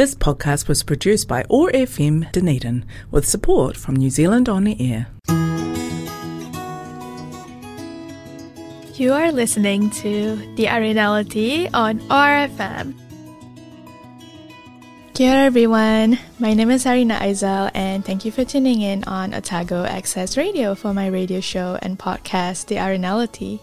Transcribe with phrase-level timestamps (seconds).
[0.00, 5.08] This podcast was produced by OAR FM Dunedin with support from New Zealand On Air.
[8.94, 12.94] You are listening to The Arinality on OAR FM.
[15.12, 19.84] Kia everyone, my name is Arina Aizal and thank you for tuning in on Otago
[19.84, 23.60] Access Radio for my radio show and podcast, The Arinality.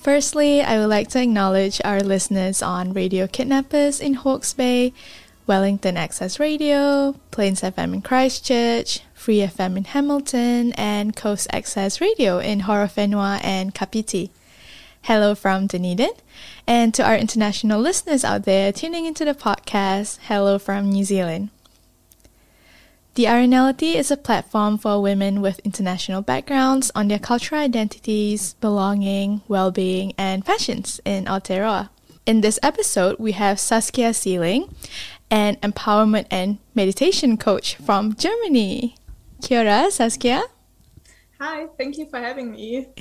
[0.00, 4.94] Firstly, I would like to acknowledge our listeners on Radio Kidnappers in Hawke's Bay,
[5.46, 12.38] Wellington Access Radio, Plains FM in Christchurch, Free FM in Hamilton, and Coast Access Radio
[12.38, 14.30] in Horowhenua and Kapiti.
[15.02, 16.12] Hello from Dunedin.
[16.66, 21.50] And to our international listeners out there tuning into the podcast, hello from New Zealand.
[23.14, 29.42] The Arinality is a platform for women with international backgrounds on their cultural identities, belonging,
[29.48, 31.88] well-being, and passions in Aotearoa.
[32.24, 34.72] In this episode, we have Saskia Seeling,
[35.28, 38.94] an empowerment and meditation coach from Germany.
[39.42, 40.44] Kia ora, Saskia.
[41.40, 42.88] Hi, thank you for having me.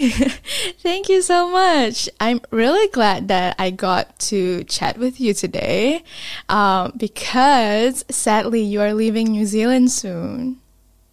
[0.80, 2.08] Thank you so much.
[2.22, 6.06] I'm really glad that I got to chat with you today
[6.48, 10.62] um, because sadly you are leaving New Zealand soon.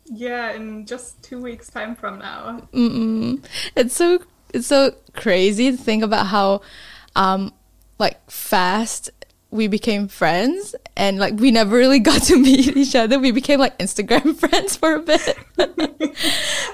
[0.05, 2.69] Yeah, in just two weeks' time from now.
[2.73, 3.45] Mm-mm.
[3.75, 4.21] It's so
[4.55, 6.61] it's so crazy to think about how
[7.17, 7.53] um,
[7.99, 9.11] like fast
[9.51, 13.19] we became friends and like we never really got to meet each other.
[13.19, 15.37] We became like Instagram friends for a bit.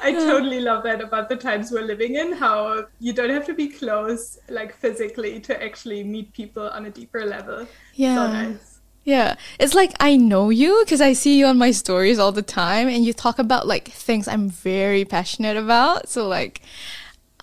[0.02, 3.54] I totally love that about the times we're living in, how you don't have to
[3.54, 7.66] be close like physically to actually meet people on a deeper level.
[7.94, 8.14] Yeah.
[8.14, 8.68] So nice.
[9.04, 12.40] Yeah, it's like I know you because I see you on my stories all the
[12.40, 16.08] time, and you talk about like things I'm very passionate about.
[16.08, 16.62] So like,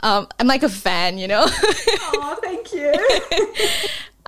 [0.01, 1.45] um, I'm like a fan, you know.
[1.45, 2.93] Oh, thank you.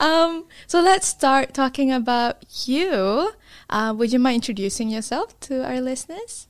[0.01, 3.31] Um, so let's start talking about you.
[3.69, 6.47] Uh, would you mind introducing yourself to our listeners?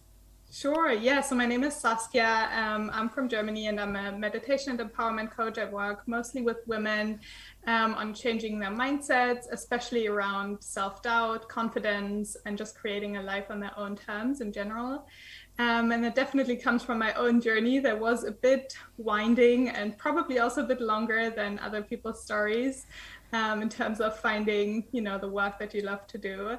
[0.53, 1.21] Sure, yeah.
[1.21, 2.49] So my name is Saskia.
[2.53, 5.57] Um, I'm from Germany and I'm a meditation and empowerment coach.
[5.57, 7.22] I work mostly with women
[7.67, 13.45] um, on changing their mindsets, especially around self doubt, confidence, and just creating a life
[13.50, 15.07] on their own terms in general.
[15.61, 19.95] Um, and it definitely comes from my own journey that was a bit winding and
[19.95, 22.88] probably also a bit longer than other people's stories
[23.31, 26.57] um, in terms of finding, you know, the work that you love to do.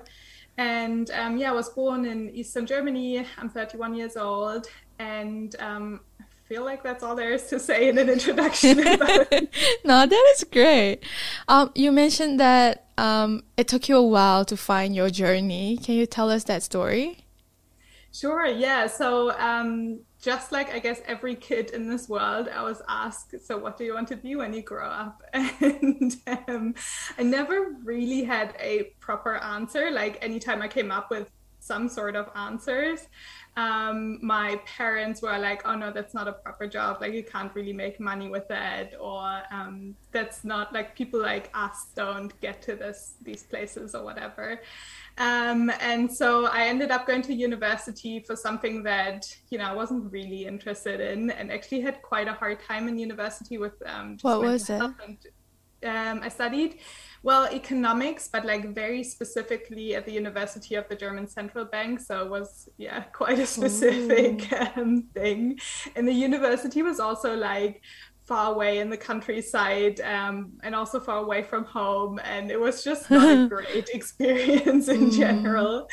[0.57, 3.27] And um, yeah, I was born in Eastern Germany.
[3.39, 4.69] I'm 31 years old,
[5.01, 8.77] and um, I feel like that's all there is to say in an introduction.
[9.85, 11.01] no, that is great.
[11.49, 15.77] Um, you mentioned that um, it took you a while to find your journey.
[15.79, 17.22] Can you tell us that story?
[18.15, 18.87] Sure, yeah.
[18.89, 23.57] So, um, just like I guess every kid in this world, I was asked, So,
[23.57, 25.23] what do you want to be when you grow up?
[25.61, 26.15] And
[26.49, 26.75] um,
[27.19, 29.91] I never really had a proper answer.
[29.91, 31.31] Like, anytime I came up with
[31.61, 33.01] some sort of answers,
[33.57, 36.99] um, my parents were like, oh no, that's not a proper job.
[37.01, 38.95] Like, you can't really make money with that.
[38.99, 44.05] Or um, that's not like people like us don't get to this these places or
[44.05, 44.61] whatever.
[45.19, 49.75] Um, and so I ended up going to university for something that, you know, I
[49.75, 54.17] wasn't really interested in and actually had quite a hard time in university with um,
[54.23, 54.81] what was it?
[54.81, 55.19] And,
[55.85, 56.79] um, I studied,
[57.23, 62.01] well, economics, but like very specifically at the University of the German Central Bank.
[62.01, 65.59] So it was, yeah, quite a specific um, thing.
[65.95, 67.83] And the university was also like
[68.25, 72.21] far away in the countryside um, and also far away from home.
[72.25, 75.17] And it was just not a great experience in Mm.
[75.17, 75.89] general.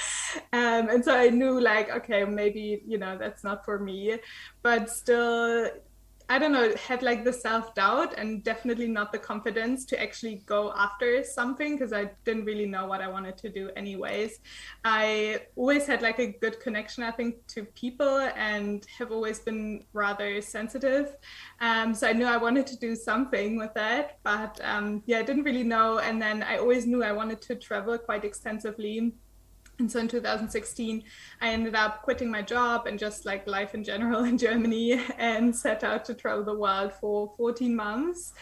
[0.54, 4.18] Um, and so I knew, like, okay, maybe, you know, that's not for me.
[4.64, 5.70] But still,
[6.30, 10.44] I don't know, had like the self doubt and definitely not the confidence to actually
[10.46, 14.40] go after something because I didn't really know what I wanted to do, anyways.
[14.86, 19.86] I always had like a good connection, I think, to people and have always been
[19.94, 21.16] rather sensitive.
[21.62, 25.24] Um, so I knew I wanted to do something with that, but um, yeah, I
[25.24, 25.98] didn't really know.
[25.98, 29.14] And then I always knew I wanted to travel quite extensively.
[29.80, 31.04] And so in 2016,
[31.42, 35.56] I ended up quitting my job and just like life in general in Germany and
[35.56, 38.34] set out to travel the world for 14 months.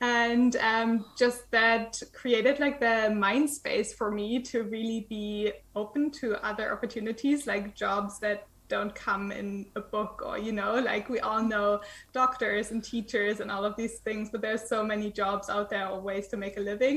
[0.00, 6.10] And um, just that created like the mind space for me to really be open
[6.12, 11.08] to other opportunities, like jobs that don't come in a book or you know like
[11.08, 11.80] we all know
[12.12, 15.86] doctors and teachers and all of these things but there's so many jobs out there
[15.92, 16.96] or ways to make a living.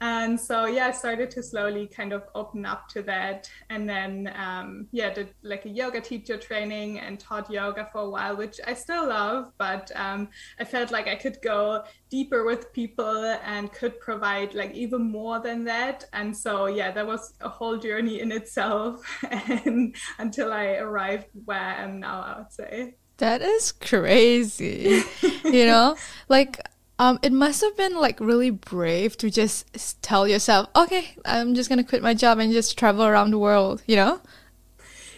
[0.00, 3.48] And so yeah i started to slowly kind of open up to that.
[3.70, 4.12] And then
[4.46, 8.56] um, yeah did like a yoga teacher training and taught yoga for a while which
[8.70, 10.20] i still love but um,
[10.60, 11.84] i felt like i could go
[12.16, 13.22] deeper with people
[13.52, 15.98] and could provide like even more than that.
[16.12, 18.92] And so yeah that was a whole journey in itself.
[19.64, 19.94] And
[20.24, 21.13] until i arrived
[21.44, 25.02] where i am now i would say that is crazy
[25.44, 25.96] you know
[26.28, 26.60] like
[26.98, 31.68] um, it must have been like really brave to just tell yourself, okay, I'm just
[31.68, 34.20] gonna quit my job and just travel around the world, you know?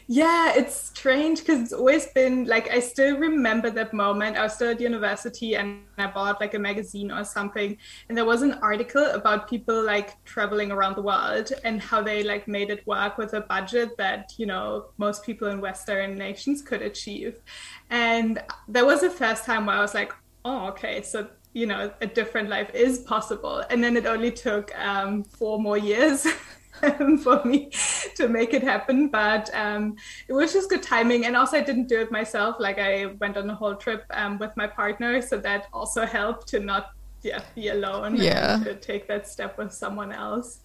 [0.09, 4.37] Yeah, it's strange because it's always been like I still remember that moment.
[4.37, 7.77] I was still at university and I bought like a magazine or something,
[8.09, 12.23] and there was an article about people like traveling around the world and how they
[12.23, 16.63] like made it work with a budget that you know most people in Western nations
[16.63, 17.41] could achieve.
[17.91, 20.13] And that was the first time where I was like,
[20.45, 23.65] oh, okay, so you know a different life is possible.
[23.71, 26.29] And then it only took um, four more years.
[27.23, 27.71] for me
[28.15, 29.09] to make it happen.
[29.09, 29.97] But um,
[30.29, 31.27] it was just good timing.
[31.27, 32.57] And also, I didn't do it myself.
[32.59, 35.23] Like, I went on a whole trip um, with my partner.
[35.23, 36.91] So that also helped to not
[37.23, 38.59] yeah, be alone yeah.
[38.65, 40.61] to take that step with someone else.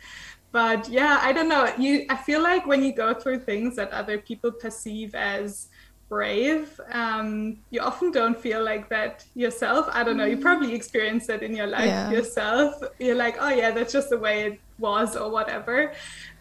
[0.52, 1.74] But yeah, I don't know.
[1.78, 5.69] You, I feel like when you go through things that other people perceive as
[6.12, 6.78] brave.
[6.92, 9.88] Um, you often don't feel like that yourself.
[9.94, 10.25] I don't know.
[10.25, 12.12] You probably experienced that in your life yeah.
[12.12, 12.74] yourself.
[13.00, 15.94] You're like, oh yeah, that's just the way it was, or whatever.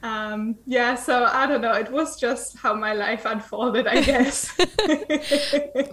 [0.02, 0.94] Um, yeah.
[0.96, 1.74] So I don't know.
[1.74, 4.56] It was just how my life unfolded, I guess.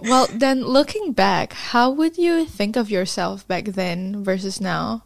[0.02, 5.04] well, then looking back, how would you think of yourself back then versus now?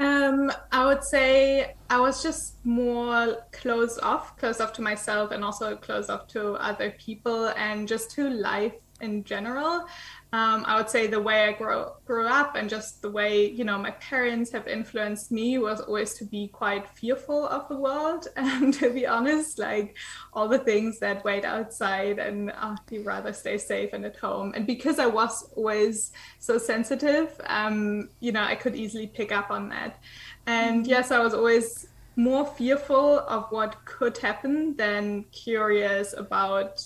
[0.00, 5.44] Um, I would say I was just more closed off, closed off to myself, and
[5.44, 9.86] also closed off to other people, and just to life in general.
[10.32, 13.64] Um, I would say the way I grew grew up and just the way you
[13.64, 18.28] know my parents have influenced me was always to be quite fearful of the world
[18.36, 19.96] and to be honest, like
[20.32, 24.52] all the things that wait outside and uh, you rather stay safe and at home.
[24.54, 29.50] And because I was always so sensitive, um, you know, I could easily pick up
[29.50, 30.00] on that.
[30.46, 30.90] And mm-hmm.
[30.90, 36.82] yes, I was always more fearful of what could happen than curious about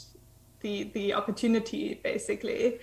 [0.65, 2.81] the the opportunity basically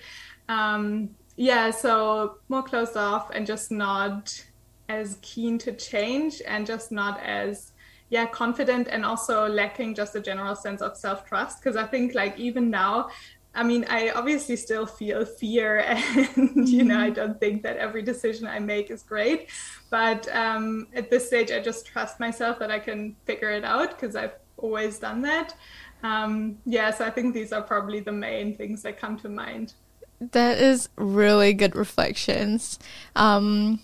[0.48, 4.44] um, yeah, so more closed off and just not
[4.88, 7.72] as keen to change and just not as
[8.10, 12.14] yeah confident and also lacking just a general sense of self trust because I think
[12.14, 13.08] like even now
[13.54, 15.80] I mean, I obviously still feel fear,
[16.36, 17.14] and you know, I mm-hmm.
[17.14, 19.50] don't think that every decision I make is great.
[19.90, 23.90] But um, at this stage, I just trust myself that I can figure it out
[23.90, 25.54] because I've always done that.
[26.02, 29.74] Um, yeah, so I think these are probably the main things that come to mind.
[30.20, 32.78] That is really good reflections.
[33.16, 33.80] Um,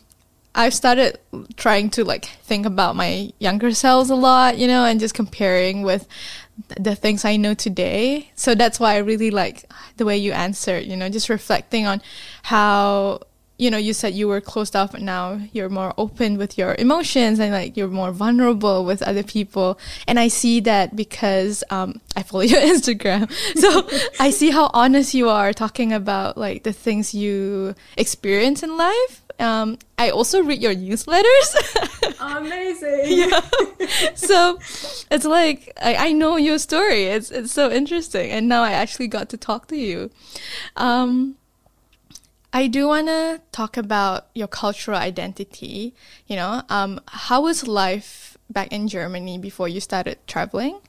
[0.55, 1.19] I've started
[1.57, 5.83] trying to like think about my younger selves a lot, you know, and just comparing
[5.83, 6.09] with
[6.79, 8.31] the things I know today.
[8.35, 12.03] So that's why I really like the way you answered, you know, just reflecting on
[12.43, 13.21] how
[13.59, 16.77] you know, you said you were closed off, and now you're more open with your
[16.79, 19.79] emotions and like you're more vulnerable with other people.
[20.07, 23.89] And I see that because um, I follow your Instagram, so
[24.21, 29.23] I see how honest you are talking about like the things you experience in life.
[29.41, 31.49] Um, I also read your newsletters.
[32.21, 33.03] Amazing.
[33.07, 33.41] yeah.
[34.15, 34.59] So
[35.11, 37.05] it's like I, I, know your story.
[37.05, 40.11] It's it's so interesting, and now I actually got to talk to you.
[40.77, 41.37] Um,
[42.53, 45.95] I do want to talk about your cultural identity.
[46.27, 50.81] You know, um, how was life back in Germany before you started traveling?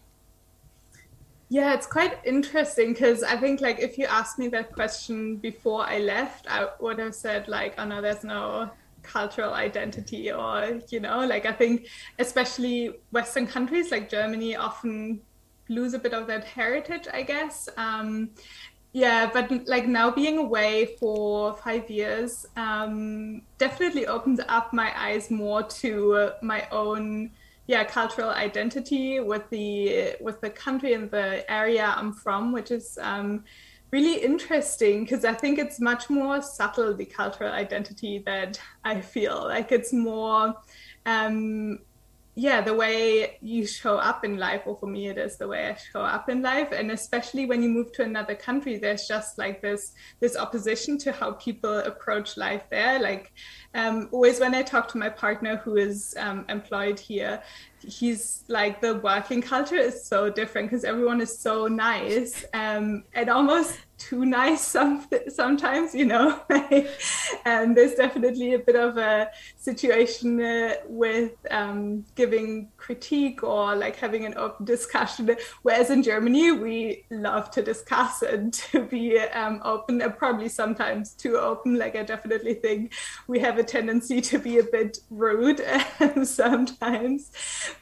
[1.50, 5.81] Yeah, it's quite interesting because I think like if you asked me that question before
[5.81, 8.69] I left, I would have said like, oh no, there's no
[9.01, 11.88] cultural identity or you know, like I think
[12.19, 15.22] especially Western countries like Germany often
[15.69, 17.69] lose a bit of that heritage, I guess.
[17.77, 18.31] Um,
[18.91, 25.29] yeah but like now being away for five years um, definitely opened up my eyes
[25.29, 27.29] more to my own
[27.67, 32.98] yeah cultural identity with the with the country and the area i'm from which is
[33.01, 33.43] um,
[33.91, 39.43] really interesting because i think it's much more subtle the cultural identity that i feel.
[39.43, 40.55] Like it's more
[41.05, 41.79] um,
[42.39, 45.67] yeah, the way you show up in life, or for me, it is the way
[45.67, 46.72] I show up in life.
[46.72, 51.12] And especially when you move to another country, there's just like this this opposition to
[51.12, 52.98] how people approach life there.
[52.98, 53.34] Like
[53.74, 57.43] um, always when I talk to my partner who is um, employed here,
[57.86, 63.29] he's like the working culture is so different because everyone is so nice um, and
[63.29, 66.41] almost too nice some, sometimes you know
[67.46, 73.98] and there's definitely a bit of a situation uh, with um, giving critique or like
[73.98, 75.29] having an open discussion.
[75.62, 81.12] Whereas in germany we love to discuss and to be um, open and probably sometimes
[81.13, 81.77] too open.
[81.77, 82.94] Like i definitely think
[83.27, 85.62] we have a tendency to be a bit rude
[86.24, 87.32] sometimes.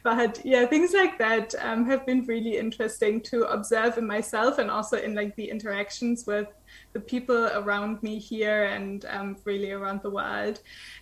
[0.02, 4.70] But yeah things like that um, have been really interesting to observe in myself and
[4.70, 5.48] also in like the
[6.26, 6.48] with
[6.92, 10.60] the people around me here and um, really around the world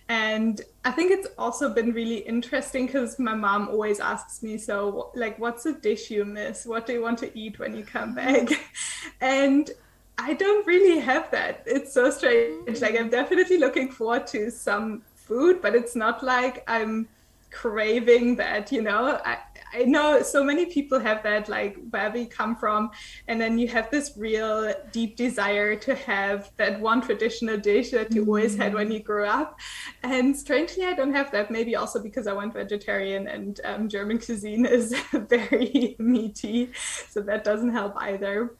[0.09, 5.11] and i think it's also been really interesting because my mom always asks me so
[5.15, 8.13] like what's a dish you miss what do you want to eat when you come
[8.13, 8.49] back
[9.21, 9.71] and
[10.17, 11.63] I don't really have that.
[11.65, 12.81] It's so strange.
[12.81, 17.07] Like I'm definitely looking forward to some food, but it's not like I'm
[17.51, 19.19] craving that, you know.
[19.23, 19.37] I,
[19.77, 22.89] I know so many people have that, like wherever you come from,
[23.27, 28.11] and then you have this real deep desire to have that one traditional dish that
[28.13, 28.27] you mm.
[28.27, 29.59] always had when you grew up.
[30.01, 31.51] And strangely, I don't have that.
[31.51, 36.71] Maybe also because I went vegetarian and um, German cuisine is very meaty,
[37.09, 38.55] so that doesn't help either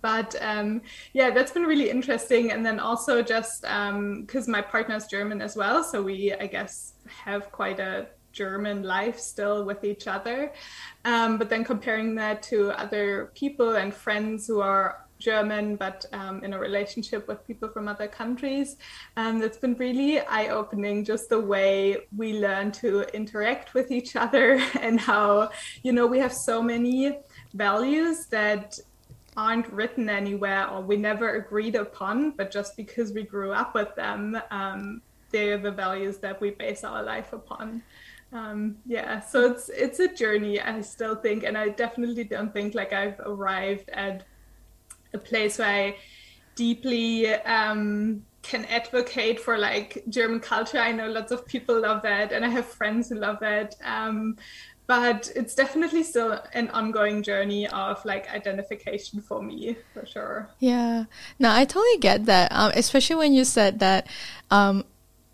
[0.00, 0.80] but um,
[1.12, 5.42] yeah that's been really interesting and then also just because um, my partner is german
[5.42, 8.06] as well so we i guess have quite a
[8.40, 10.52] german life still with each other
[11.04, 16.42] um, but then comparing that to other people and friends who are German, but um,
[16.44, 18.76] in a relationship with people from other countries.
[19.16, 24.16] And it's been really eye opening just the way we learn to interact with each
[24.16, 25.50] other and how,
[25.82, 27.18] you know, we have so many
[27.54, 28.78] values that
[29.36, 33.94] aren't written anywhere or we never agreed upon, but just because we grew up with
[33.94, 37.82] them, um, they're the values that we base our life upon.
[38.32, 40.60] Um, yeah, so it's it's a journey.
[40.60, 44.24] I still think, and I definitely don't think like I've arrived at
[45.14, 45.96] a place where I
[46.54, 50.78] deeply um, can advocate for like German culture.
[50.78, 53.76] I know lots of people love that, and I have friends who love that.
[53.82, 54.36] Um,
[54.88, 61.04] but it's definitely still an ongoing journey of like identification for me for sure yeah
[61.38, 64.08] no i totally get that um, especially when you said that
[64.50, 64.84] um,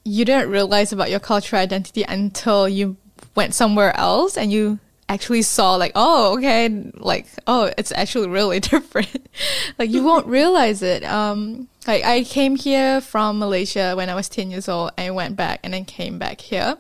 [0.05, 2.97] you didn't realize about your cultural identity until you
[3.35, 8.59] went somewhere else and you actually saw like oh okay like oh it's actually really
[8.73, 9.29] different
[9.79, 14.31] like you won't realize it um like i came here from malaysia when i was
[14.31, 16.79] 10 years old and went back and then came back here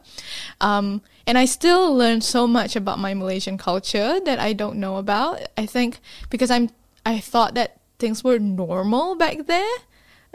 [0.62, 4.96] um and I still learn so much about my Malaysian culture that I don't know
[4.96, 5.40] about.
[5.56, 6.70] I think because I'm,
[7.06, 9.76] I thought that things were normal back there.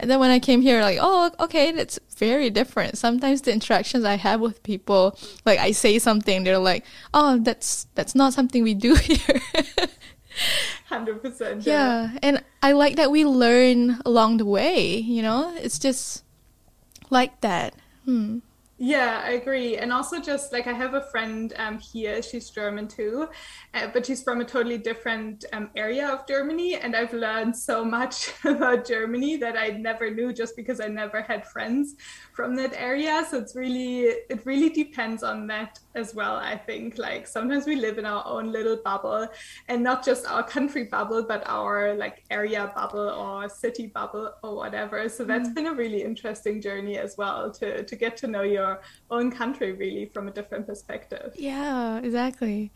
[0.00, 2.96] And then when I came here, like, oh, okay, that's very different.
[2.96, 7.86] Sometimes the interactions I have with people, like I say something, they're like, oh, that's,
[7.94, 9.40] that's not something we do here.
[10.90, 11.66] 100%.
[11.66, 11.72] Yeah.
[12.12, 12.18] yeah.
[12.22, 15.54] And I like that we learn along the way, you know?
[15.58, 16.24] It's just
[17.10, 17.74] like that.
[18.06, 18.38] Hmm.
[18.82, 19.76] Yeah, I agree.
[19.76, 23.28] And also, just like I have a friend um, here, she's German too,
[23.74, 26.76] uh, but she's from a totally different um, area of Germany.
[26.76, 31.20] And I've learned so much about Germany that I never knew just because I never
[31.20, 31.96] had friends
[32.32, 33.22] from that area.
[33.30, 36.36] So it's really, it really depends on that as well.
[36.36, 39.28] I think like sometimes we live in our own little bubble
[39.68, 44.56] and not just our country bubble, but our like area bubble or city bubble or
[44.56, 45.06] whatever.
[45.10, 45.54] So that's mm.
[45.54, 49.30] been a really interesting journey as well to, to get to know your your own
[49.30, 51.34] country really from a different perspective.
[51.36, 52.70] Yeah, exactly.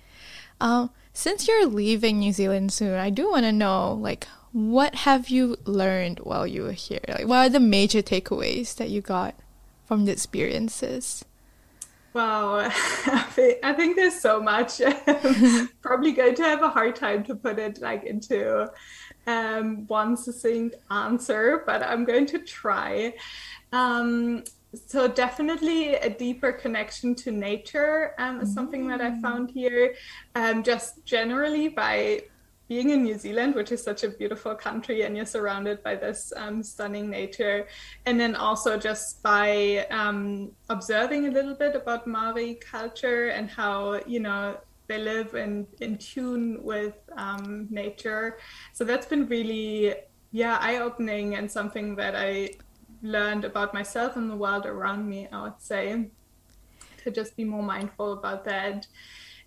[0.61, 5.29] Um, since you're leaving New Zealand soon, I do want to know like what have
[5.29, 7.01] you learned while you were here?
[7.09, 9.35] Like what are the major takeaways that you got
[9.85, 11.25] from the experiences?
[12.15, 14.81] Wow, I think there's so much.
[15.83, 18.71] Probably going to have a hard time to put it like into
[19.27, 23.15] um, one succinct answer, but I'm going to try.
[23.73, 24.45] Um,
[24.87, 29.21] so definitely a deeper connection to nature um, is something that I mm.
[29.23, 29.95] found here.
[30.35, 32.23] Um, just generally by
[32.69, 36.33] being in New Zealand, which is such a beautiful country, and you're surrounded by this
[36.37, 37.67] um, stunning nature,
[38.07, 44.01] and then also just by um, observing a little bit about Maori culture and how
[44.07, 48.39] you know they live in in tune with um, nature.
[48.73, 49.95] So that's been really
[50.33, 52.51] yeah eye opening and something that I
[53.05, 56.11] learned about myself and the world around me, I would say.
[57.05, 58.87] to just be more mindful about that.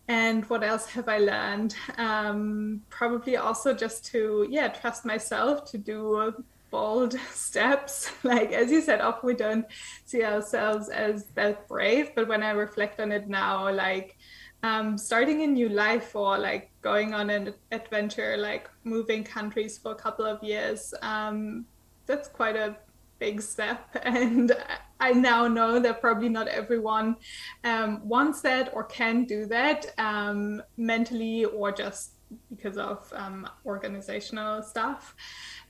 [0.07, 1.75] And what else have I learned?
[1.97, 6.33] Um, probably also just to, yeah, trust myself to do
[6.69, 8.11] bold steps.
[8.23, 9.65] Like, as you said, often we don't
[10.05, 12.11] see ourselves as that brave.
[12.15, 14.17] But when I reflect on it now, like,
[14.63, 19.91] um, starting a new life or like going on an adventure, like moving countries for
[19.91, 21.65] a couple of years, um,
[22.05, 22.77] that's quite a
[23.19, 23.95] big step.
[24.03, 24.51] And
[24.99, 27.17] I now know that probably not everyone
[27.63, 32.13] um, wants that or can do that um, mentally or just
[32.49, 35.15] because of um, organizational stuff.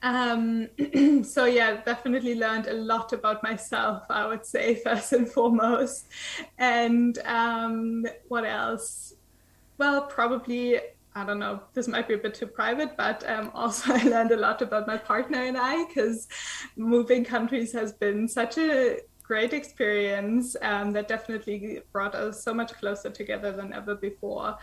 [0.02, 0.68] Um,
[1.24, 4.04] so yeah, definitely learned a lot about myself.
[4.10, 6.06] I would say first and foremost,
[6.58, 9.14] and um, what else?
[9.76, 10.80] Well, probably
[11.18, 14.30] I don't know, this might be a bit too private, but um, also I learned
[14.30, 16.28] a lot about my partner and I because
[16.76, 22.72] moving countries has been such a great experience um, that definitely brought us so much
[22.74, 24.56] closer together than ever before.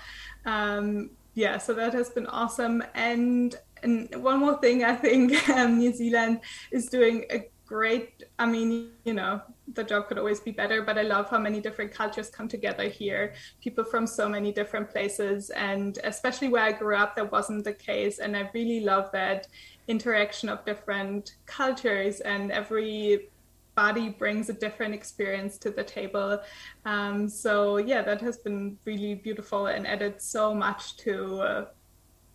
[0.46, 2.82] Um, yeah, so that has been awesome.
[2.96, 6.40] And, and one more thing, I think um, New Zealand
[6.72, 9.42] is doing a great i mean you know
[9.74, 12.88] the job could always be better but i love how many different cultures come together
[12.88, 13.34] here.
[13.62, 17.74] People from so many different places and especially where i grew up that wasn't the
[17.74, 19.48] case and i really love that
[19.88, 23.30] interaction of different cultures and every
[23.76, 26.40] body brings a different experience to the table.
[26.86, 31.66] Um, so yeah that has been really beautiful and added so much to uh,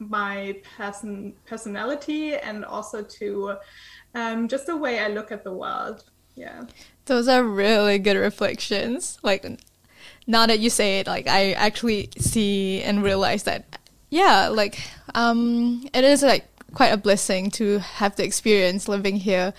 [0.01, 3.57] my person personality and also to
[4.15, 6.05] um, just the way I look at the world.
[6.35, 6.65] Yeah.
[7.05, 9.19] Those are really good reflections.
[9.23, 9.47] Like
[10.27, 13.79] now that you say it, like I actually see and realize that,
[14.09, 14.81] yeah, like
[15.15, 19.53] um, it is like quite a blessing to have the experience living here,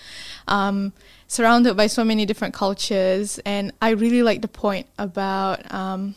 [0.48, 0.92] um,
[1.28, 3.38] surrounded by so many different cultures.
[3.44, 6.14] And I really like the point about um,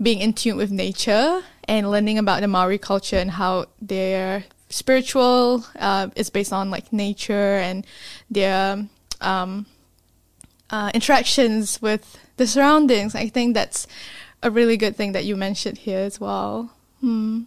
[0.00, 5.64] being in tune with nature and learning about the Maori culture and how they're spiritual
[5.78, 7.86] uh, is based on like nature and
[8.30, 8.86] their
[9.20, 9.66] um,
[10.70, 13.14] uh, interactions with the surroundings.
[13.14, 13.86] I think that's
[14.42, 16.72] a really good thing that you mentioned here as well.
[17.00, 17.42] Hmm.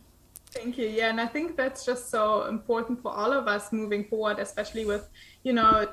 [0.51, 0.87] Thank you.
[0.87, 4.85] Yeah, and I think that's just so important for all of us moving forward, especially
[4.85, 5.07] with,
[5.43, 5.87] you know,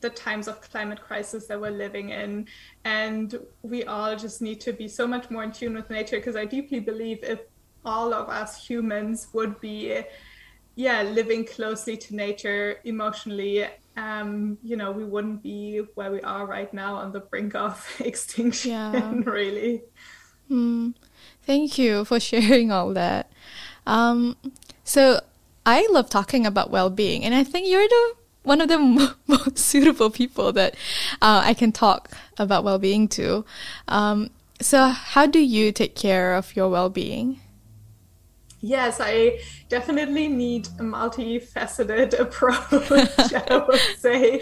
[0.00, 2.46] the times of climate crisis that we're living in.
[2.84, 6.36] And we all just need to be so much more in tune with nature because
[6.36, 7.40] I deeply believe if
[7.84, 10.02] all of us humans would be
[10.74, 13.66] yeah living closely to nature emotionally.
[13.96, 17.86] Um you know we wouldn't be where we are right now on the brink of
[18.00, 19.12] extinction yeah.
[19.24, 19.82] really.
[20.50, 20.94] Mm.
[21.44, 23.30] thank you for sharing all that.
[23.86, 24.36] Um
[24.82, 25.20] so
[25.66, 28.78] i love talking about well-being and i think you're the one of the
[29.26, 30.74] most suitable people that
[31.22, 33.44] uh, i can talk about well-being to.
[33.88, 37.40] Um, so how do you take care of your well-being
[38.64, 44.40] Yes, I definitely need a multifaceted approach, I would say.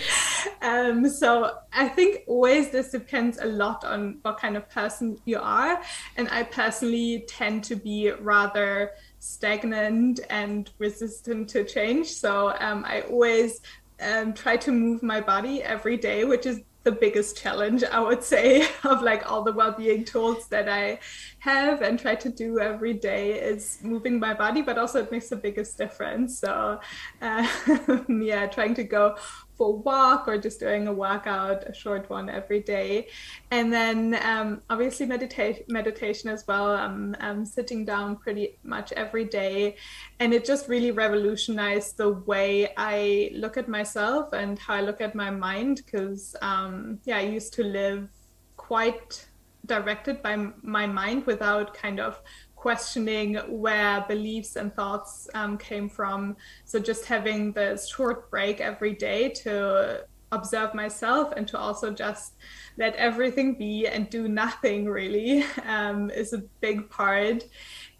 [0.60, 5.40] Um, so I think always this depends a lot on what kind of person you
[5.40, 5.82] are.
[6.16, 12.06] And I personally tend to be rather stagnant and resistant to change.
[12.06, 13.60] So um, I always
[14.00, 18.22] um, try to move my body every day, which is the biggest challenge i would
[18.22, 20.98] say of like all the well-being tools that i
[21.42, 25.28] have and try to do every day is moving my body but also it makes
[25.28, 26.78] the biggest difference so
[27.20, 27.46] uh,
[28.08, 29.16] yeah trying to go
[29.62, 33.08] for a walk or just doing a workout, a short one every day.
[33.50, 36.70] And then um, obviously medita- meditation as well.
[36.70, 39.76] I'm, sitting down pretty much every day.
[40.20, 45.00] And it just really revolutionized the way I look at myself and how I look
[45.00, 45.82] at my mind.
[45.84, 48.08] Because, um, yeah, I used to live
[48.56, 49.26] quite
[49.66, 52.20] directed by my mind without kind of
[52.56, 56.36] questioning where beliefs and thoughts um, came from.
[56.64, 62.34] So just having this short break every day to observe myself and to also just
[62.78, 67.44] let everything be and do nothing really um, is a big part.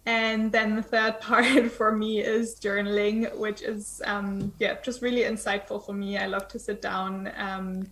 [0.05, 5.21] And then the third part for me is journaling, which is um, yeah just really
[5.21, 6.17] insightful for me.
[6.17, 7.91] I love to sit down um,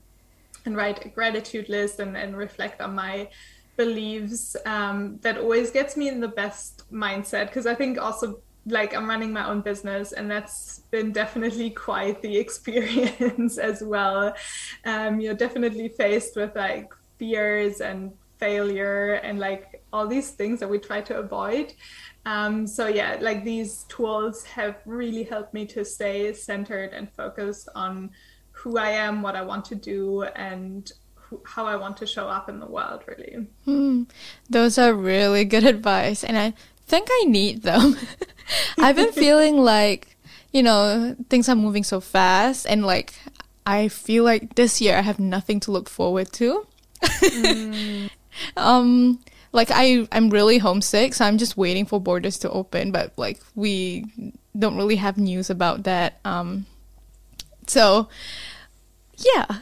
[0.66, 3.30] and write a gratitude list and, and reflect on my
[3.78, 8.96] believes um, that always gets me in the best mindset because I think also like
[8.96, 14.36] I'm running my own business and that's been definitely quite the experience as well.
[14.86, 20.70] Um, you're definitely faced with like fears and failure and like all these things that
[20.70, 21.74] we try to avoid.
[22.26, 27.70] Um, so yeah, like these tools have really helped me to stay centered and focused
[27.76, 28.12] on
[28.52, 30.92] who I am, what I want to do, and
[31.46, 33.48] how I want to show up in the world, really.
[33.66, 34.04] Hmm.
[34.50, 36.24] Those are really good advice.
[36.24, 36.54] And I
[36.86, 37.98] think I need them.
[38.80, 40.18] I've been feeling like,
[40.52, 43.14] you know, things are moving so fast and like
[43.66, 46.68] I feel like this year I have nothing to look forward to.
[47.02, 48.10] mm.
[48.56, 49.20] Um
[49.52, 53.40] like I I'm really homesick, so I'm just waiting for borders to open, but like
[53.56, 54.06] we
[54.58, 56.20] don't really have news about that.
[56.24, 56.66] Um
[57.68, 58.08] so
[59.26, 59.60] yeah.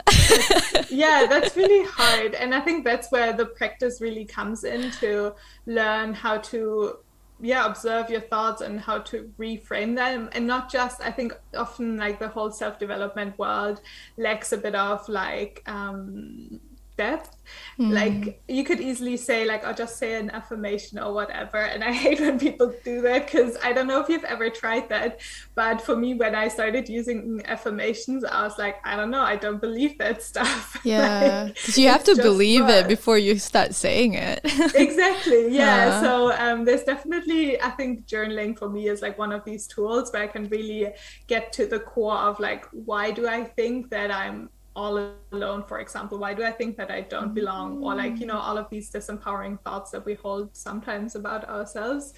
[0.90, 2.36] yeah, that's really hard.
[2.36, 5.34] And I think that's where the practice really comes in to
[5.66, 7.00] learn how to
[7.42, 11.96] yeah observe your thoughts and how to reframe them and not just i think often
[11.96, 13.80] like the whole self-development world
[14.18, 16.60] lacks a bit of like um
[17.00, 17.36] depth.
[17.80, 17.94] Mm.
[17.94, 21.92] like you could easily say like i'll just say an affirmation or whatever and i
[22.04, 25.22] hate when people do that because i don't know if you've ever tried that
[25.56, 29.36] but for me when i started using affirmations i was like i don't know i
[29.46, 30.78] don't believe that stuff.
[30.84, 31.50] Yeah.
[31.50, 34.40] Like, you have to believe it before you start saying it?
[34.76, 35.88] Exactly yeah.
[35.88, 36.02] Uh.
[36.02, 40.12] so um, there's definitely i think journaling for me is like one of these tools
[40.12, 40.82] where i can really
[41.28, 45.80] get to the core of like why do i think that i'm all alone for
[45.80, 48.70] example why do i think that i don't belong or like you know all of
[48.70, 52.14] these disempowering thoughts that we hold sometimes about ourselves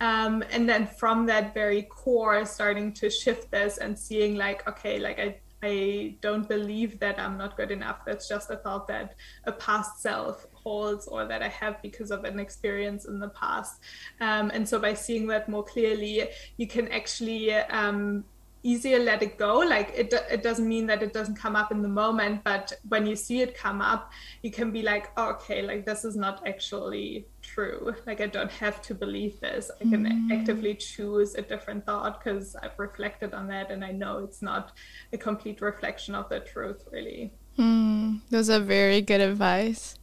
[0.00, 4.98] um, and then from that very core starting to shift this and seeing like okay
[4.98, 8.04] like i I don't believe that I'm not good enough.
[8.04, 9.14] That's just a thought that
[9.44, 13.80] a past self holds or that I have because of an experience in the past.
[14.20, 18.24] Um, and so by seeing that more clearly, you can actually um,
[18.64, 19.58] easier let it go.
[19.58, 23.06] Like it, it doesn't mean that it doesn't come up in the moment but when
[23.06, 24.10] you see it come up
[24.42, 27.94] you can be like oh, okay like this is not actually true.
[28.06, 29.70] Like i don't have to believe this.
[29.80, 30.38] I can mm.
[30.38, 34.72] actively choose a different thought because i've reflected on that and i know it's not
[35.12, 37.32] a complete reflection of the truth really.
[37.58, 39.96] Mm, those are very good advice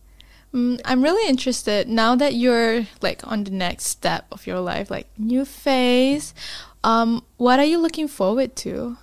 [0.53, 4.89] mm, I'm really interested now that you're like on the next step of your life,
[4.89, 6.33] like new phase.
[6.83, 8.97] Um, what are you looking forward to?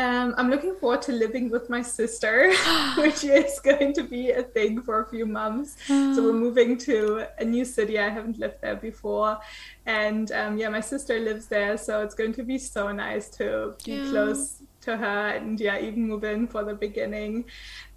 [0.00, 2.50] Um, I'm looking forward to living with my sister,
[2.96, 5.76] which is going to be a thing for a few months.
[5.86, 7.98] So we're moving to a new city.
[7.98, 9.38] I haven't lived there before,
[9.84, 13.74] and um, yeah, my sister lives there, so it's going to be so nice to
[13.84, 14.10] be yeah.
[14.10, 17.44] close to her and yeah, even move in for the beginning.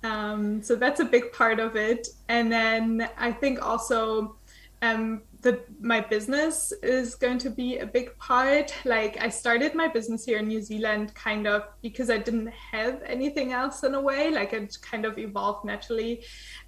[0.03, 4.35] Um, so that's a big part of it, and then I think also
[4.81, 8.73] um, the my business is going to be a big part.
[8.85, 13.01] Like i started my business here in new zealand kind of because i didn't have
[13.05, 14.31] anything else in a way.
[14.31, 16.23] Like it kind of evolved naturally.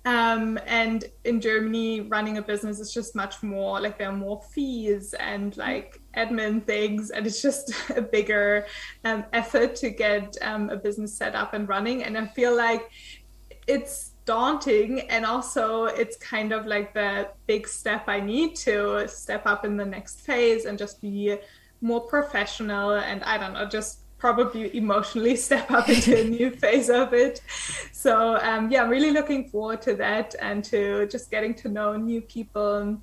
[0.05, 4.41] Um, and in germany running a business is just much more like there are more
[4.53, 8.65] fees and like admin things and it's just a bigger
[9.03, 12.03] um, effort to get um, a business set up and running.
[12.03, 12.91] And i feel like
[13.67, 19.45] it's daunting and also it's kind of like the big step i need to step
[19.45, 21.37] up in the next phase and just be
[21.81, 26.89] more professional and i don't know just probably emotionally step up into a new phase
[26.89, 27.41] of it.
[27.91, 31.95] So um, yeah i'm really looking forward to that and to just getting to know
[31.95, 32.97] new people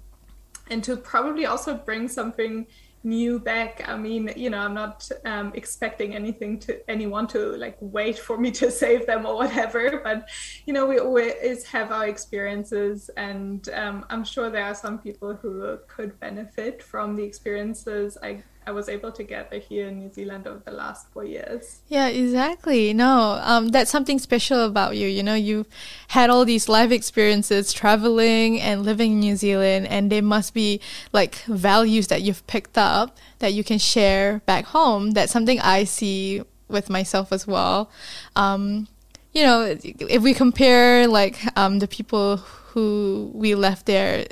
[0.70, 2.66] and to probably also bring something
[3.04, 3.88] new back.
[3.88, 8.38] I mean you know i'm not um, expecting anything to anyone to like wait for
[8.38, 10.28] me to save them or whatever but
[10.66, 15.34] you know we always have our experiences and um, i'm sure there are some people
[15.34, 18.18] who could benefit from the experiences.
[18.22, 21.80] I I was able to gather here in New Zealand over the last four years.
[21.88, 22.92] Yeah, exactly.
[22.92, 25.08] No, um, that's something special about you.
[25.08, 25.66] You know, you've
[26.08, 30.80] had all these life experiences traveling and living in New Zealand, and there must be
[31.12, 35.10] like values that you've picked up that you can share back home.
[35.10, 37.90] That's something I see with myself as well.
[38.36, 38.86] Um,
[39.32, 44.26] you know, if we compare like um, the people who we left there,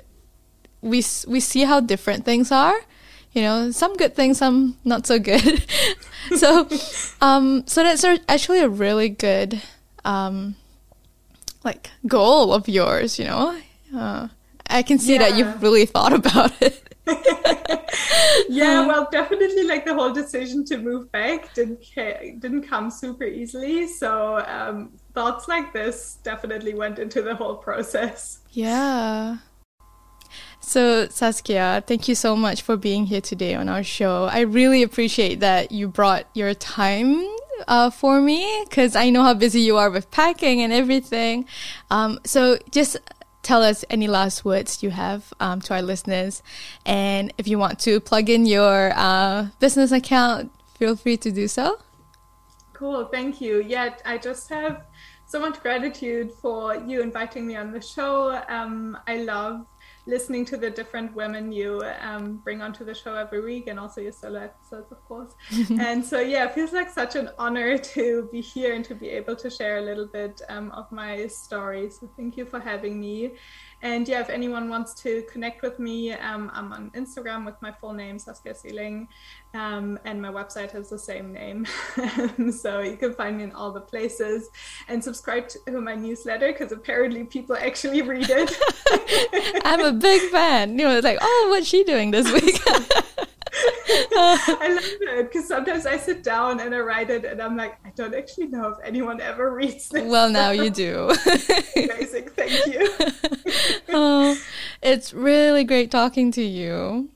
[0.83, 2.81] we we see how different things are
[3.33, 5.65] you know some good things some not so good.
[6.37, 6.69] So
[7.21, 9.61] um so that's actually a really good
[10.05, 10.55] um
[11.65, 13.59] like goal of yours you know?
[13.97, 14.29] Uh,
[14.69, 15.19] i can see yeah.
[15.21, 16.95] that you've really thought about it.
[18.49, 23.89] Yeah well definitely like the whole decision to move back didn't didn't come super easily.
[23.89, 28.41] So um thoughts like this definitely went into the whole process.
[28.53, 29.39] Yeah
[30.61, 34.25] so, Saskia, thank you so much for being here today on our show.
[34.25, 37.27] I really appreciate that you brought your time
[37.67, 41.47] uh, for me because I know how busy you are with packing and everything.
[41.91, 42.99] Um, so, just
[43.43, 46.43] tell us any last words you have um, to our listeners.
[46.85, 51.49] And if you want to plug in your uh, business account, feel free to do
[51.49, 51.79] so.
[52.73, 53.63] Cool, thank you.
[53.67, 54.85] Yeah, I just have
[55.27, 58.43] so much gratitude for you inviting me on the show.
[58.49, 59.67] Um, I love
[60.11, 64.01] listening to the different women you um, bring onto the show every week and also
[64.01, 65.33] your solo episodes, of course.
[65.79, 69.09] and so, yeah, it feels like such an honor to be here and to be
[69.09, 71.89] able to share a little bit um, of my story.
[71.89, 73.33] So, thank you for having me.
[73.83, 77.73] And yeah, if anyone wants to connect with me, um, I'm on Instagram with my
[77.73, 79.09] full name, Saskia Seeling,
[79.55, 81.67] um, and my website has the same name.
[82.53, 84.51] so you can find me in all the places
[84.89, 89.63] and subscribe to my newsletter because apparently people actually read it.
[89.65, 90.79] I'm a big fan.
[90.79, 92.61] You know, it's like, oh, what's she doing this week?
[94.13, 94.85] I love
[95.19, 98.15] it because sometimes I sit down and I write it and I'm like, I don't
[98.15, 100.09] actually know if anyone ever reads this.
[100.09, 101.11] Well, now you do.
[101.77, 102.29] Amazing.
[102.31, 102.97] Thank you.
[103.89, 104.41] oh,
[104.83, 107.11] it's really great talking to you.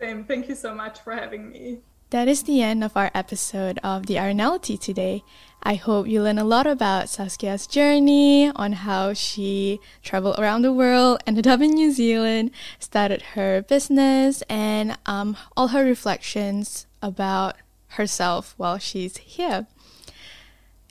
[0.00, 0.24] Same.
[0.24, 1.80] Thank you so much for having me.
[2.12, 5.24] That is the end of our episode of The Arinality today.
[5.62, 10.74] I hope you learn a lot about Saskia's journey on how she traveled around the
[10.74, 17.56] world, ended up in New Zealand, started her business, and um, all her reflections about
[17.96, 19.66] herself while she's here.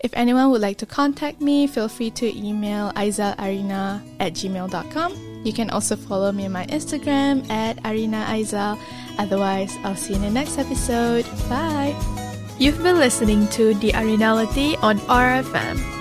[0.03, 5.43] If anyone would like to contact me, feel free to email aizalarina at gmail.com.
[5.43, 8.79] You can also follow me on my Instagram at arinaaizal.
[9.17, 11.25] Otherwise, I'll see you in the next episode.
[11.49, 11.95] Bye!
[12.57, 16.00] You've been listening to The Arinality on RFM.